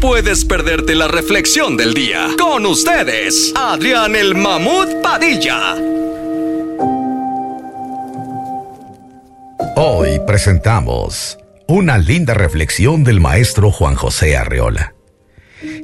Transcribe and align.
puedes 0.00 0.44
perderte 0.44 0.94
la 0.94 1.08
reflexión 1.08 1.76
del 1.76 1.94
día. 1.94 2.28
Con 2.38 2.66
ustedes, 2.66 3.52
Adrián 3.56 4.14
el 4.14 4.34
Mamut 4.34 5.02
Padilla. 5.02 5.74
Hoy 9.76 10.20
presentamos 10.26 11.38
una 11.66 11.98
linda 11.98 12.34
reflexión 12.34 13.04
del 13.04 13.20
maestro 13.20 13.70
Juan 13.70 13.94
José 13.94 14.36
Arreola. 14.36 14.94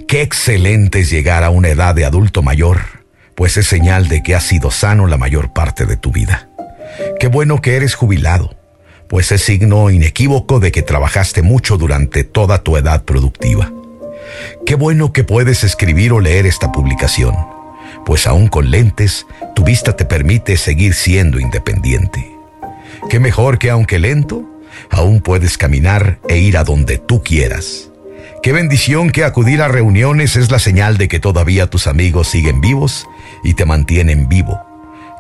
Qué 0.07 0.23
excelente 0.23 1.01
es 1.01 1.11
llegar 1.11 1.43
a 1.43 1.51
una 1.51 1.69
edad 1.69 1.95
de 1.95 2.05
adulto 2.05 2.43
mayor, 2.43 2.81
pues 3.35 3.57
es 3.57 3.67
señal 3.67 4.09
de 4.09 4.23
que 4.23 4.35
has 4.35 4.45
sido 4.45 4.71
sano 4.71 5.07
la 5.07 5.17
mayor 5.17 5.53
parte 5.53 5.87
de 5.87 5.97
tu 5.97 6.13
vida. 6.13 6.49
Qué 7.19 7.27
bueno 7.27 7.61
que 7.61 7.77
eres 7.77 7.95
jubilado, 7.95 8.57
pues 9.09 9.33
es 9.33 9.43
signo 9.43 9.91
inequívoco 9.91 10.61
de 10.61 10.71
que 10.71 10.83
trabajaste 10.83 11.43
mucho 11.43 11.77
durante 11.77 12.23
toda 12.23 12.63
tu 12.63 12.77
edad 12.77 13.05
productiva. 13.05 13.74
Qué 14.75 14.81
bueno 14.81 15.13
que 15.13 15.23
puedes 15.23 15.63
escribir 15.63 16.13
o 16.13 16.19
leer 16.19 16.47
esta 16.47 16.73
publicación, 16.73 17.37
pues 18.05 18.27
aún 18.27 18.49
con 18.49 18.73
lentes, 18.73 19.25
tu 19.55 19.63
vista 19.63 19.95
te 19.95 20.05
permite 20.05 20.57
seguir 20.57 20.95
siendo 20.95 21.39
independiente. 21.39 22.37
Qué 23.09 23.21
mejor 23.21 23.61
que 23.61 23.71
aunque 23.71 24.01
lento, 24.01 24.43
aún 24.91 25.21
puedes 25.21 25.59
caminar 25.59 26.19
e 26.29 26.39
ir 26.39 26.57
a 26.57 26.65
donde 26.65 26.99
tú 26.99 27.23
quieras. 27.23 27.93
Qué 28.43 28.53
bendición 28.53 29.11
que 29.11 29.23
acudir 29.23 29.63
a 29.63 29.69
reuniones 29.69 30.35
es 30.35 30.51
la 30.51 30.59
señal 30.59 30.99
de 30.99 31.07
que 31.07 31.21
todavía 31.21 31.71
tus 31.71 31.87
amigos 31.87 32.27
siguen 32.27 32.61
vivos 32.61 33.07
y 33.45 33.55
te 33.55 33.67
mantienen 33.67 34.29
vivo. 34.29 34.61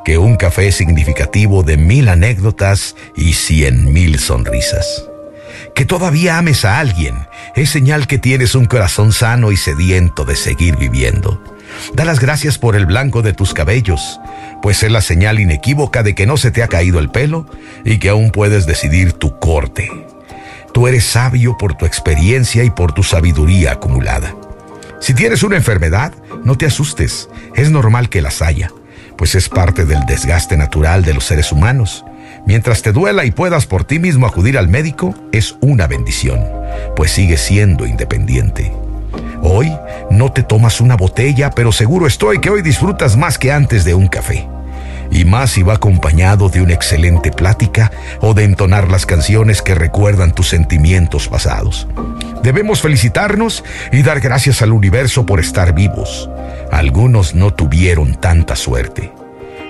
Que 0.04 0.18
un 0.18 0.34
café 0.34 0.72
significativo 0.72 1.62
de 1.62 1.76
mil 1.76 2.08
anécdotas 2.08 2.96
y 3.14 3.34
cien 3.34 3.92
mil 3.92 4.18
sonrisas. 4.18 5.13
Que 5.74 5.84
todavía 5.84 6.38
ames 6.38 6.64
a 6.64 6.78
alguien 6.78 7.26
es 7.54 7.70
señal 7.70 8.06
que 8.06 8.18
tienes 8.18 8.54
un 8.54 8.66
corazón 8.66 9.12
sano 9.12 9.52
y 9.52 9.56
sediento 9.56 10.24
de 10.24 10.36
seguir 10.36 10.76
viviendo. 10.76 11.42
Da 11.94 12.04
las 12.04 12.20
gracias 12.20 12.58
por 12.58 12.76
el 12.76 12.86
blanco 12.86 13.22
de 13.22 13.32
tus 13.32 13.54
cabellos, 13.54 14.20
pues 14.62 14.82
es 14.82 14.90
la 14.90 15.00
señal 15.00 15.40
inequívoca 15.40 16.02
de 16.02 16.14
que 16.14 16.26
no 16.26 16.36
se 16.36 16.50
te 16.50 16.62
ha 16.62 16.68
caído 16.68 16.98
el 16.98 17.10
pelo 17.10 17.46
y 17.84 17.98
que 17.98 18.08
aún 18.08 18.30
puedes 18.30 18.66
decidir 18.66 19.12
tu 19.12 19.38
corte. 19.38 19.90
Tú 20.72 20.88
eres 20.88 21.04
sabio 21.04 21.56
por 21.56 21.74
tu 21.74 21.86
experiencia 21.86 22.64
y 22.64 22.70
por 22.70 22.92
tu 22.92 23.02
sabiduría 23.02 23.72
acumulada. 23.72 24.34
Si 25.00 25.14
tienes 25.14 25.42
una 25.42 25.56
enfermedad, 25.56 26.12
no 26.44 26.56
te 26.56 26.66
asustes, 26.66 27.28
es 27.54 27.70
normal 27.70 28.08
que 28.08 28.22
las 28.22 28.42
haya, 28.42 28.70
pues 29.16 29.34
es 29.34 29.48
parte 29.48 29.84
del 29.84 30.04
desgaste 30.06 30.56
natural 30.56 31.04
de 31.04 31.14
los 31.14 31.24
seres 31.24 31.52
humanos. 31.52 32.04
Mientras 32.46 32.82
te 32.82 32.92
duela 32.92 33.24
y 33.24 33.30
puedas 33.30 33.66
por 33.66 33.84
ti 33.84 33.98
mismo 33.98 34.26
acudir 34.26 34.58
al 34.58 34.68
médico, 34.68 35.14
es 35.32 35.56
una 35.60 35.86
bendición, 35.86 36.46
pues 36.94 37.10
sigues 37.10 37.40
siendo 37.40 37.86
independiente. 37.86 38.72
Hoy 39.42 39.72
no 40.10 40.30
te 40.32 40.42
tomas 40.42 40.80
una 40.80 40.96
botella, 40.96 41.50
pero 41.50 41.72
seguro 41.72 42.06
estoy 42.06 42.40
que 42.40 42.50
hoy 42.50 42.60
disfrutas 42.60 43.16
más 43.16 43.38
que 43.38 43.50
antes 43.50 43.84
de 43.84 43.94
un 43.94 44.08
café. 44.08 44.46
Y 45.10 45.24
más 45.24 45.52
si 45.52 45.62
va 45.62 45.74
acompañado 45.74 46.48
de 46.48 46.60
una 46.60 46.74
excelente 46.74 47.30
plática 47.30 47.90
o 48.20 48.34
de 48.34 48.44
entonar 48.44 48.90
las 48.90 49.06
canciones 49.06 49.62
que 49.62 49.74
recuerdan 49.74 50.34
tus 50.34 50.48
sentimientos 50.48 51.28
pasados. 51.28 51.86
Debemos 52.42 52.82
felicitarnos 52.82 53.64
y 53.90 54.02
dar 54.02 54.20
gracias 54.20 54.60
al 54.60 54.72
universo 54.72 55.24
por 55.24 55.40
estar 55.40 55.74
vivos. 55.74 56.28
Algunos 56.70 57.34
no 57.34 57.54
tuvieron 57.54 58.14
tanta 58.20 58.56
suerte. 58.56 59.13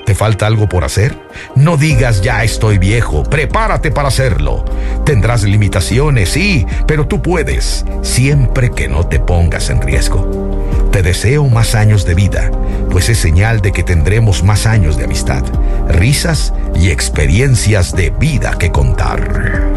¿Te 0.05 0.15
falta 0.15 0.47
algo 0.47 0.69
por 0.69 0.85
hacer? 0.85 1.19
No 1.55 1.77
digas 1.77 2.21
ya 2.21 2.45
estoy 2.45 2.79
viejo, 2.79 3.23
prepárate 3.23 3.91
para 3.91 4.09
hacerlo. 4.09 4.65
Tendrás 5.05 5.45
limitaciones, 5.45 6.31
sí, 6.31 6.67
pero 6.87 7.07
tú 7.07 7.23
puedes, 7.23 7.85
siempre 8.03 8.71
que 8.71 8.89
no 8.89 9.07
te 9.07 9.19
pongas 9.19 9.71
en 9.71 9.81
riesgo. 9.81 10.55
Te 10.93 11.03
deseo 11.03 11.49
más 11.49 11.75
años 11.75 12.05
de 12.05 12.15
vida, 12.15 12.51
pues 12.91 13.09
es 13.09 13.19
señal 13.19 13.63
de 13.63 13.73
que 13.73 13.83
tendremos 13.83 14.43
más 14.45 14.67
años 14.67 14.97
de 14.97 15.05
amistad, 15.05 15.43
risas 15.89 16.53
y 16.75 16.91
experiencias 16.91 17.97
de 17.97 18.11
vida 18.11 18.57
que 18.59 18.71
contar. 18.71 19.73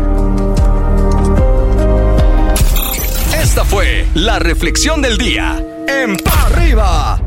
Esta 3.42 3.64
fue 3.64 4.06
la 4.14 4.40
reflexión 4.40 5.02
del 5.02 5.18
día 5.18 5.64
en 5.88 6.18
Pa' 6.18 6.48
Arriba. 6.48 7.27